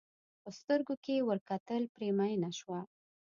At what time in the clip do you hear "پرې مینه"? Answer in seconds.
1.93-2.51